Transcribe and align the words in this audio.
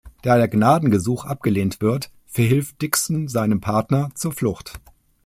Da 0.23 0.35
der 0.37 0.47
Gnadengesuch 0.47 1.25
abgelehnt 1.25 1.79
wird, 1.79 2.09
verhilft 2.25 2.81
Dixon 2.81 3.27
seinem 3.27 3.61
Partner 3.61 4.09
zur 4.15 4.31
Flucht. 4.31 4.79